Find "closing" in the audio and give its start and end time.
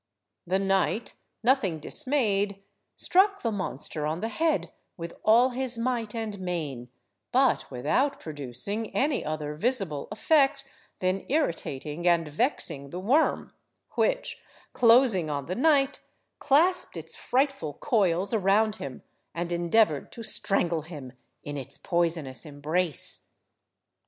14.73-15.29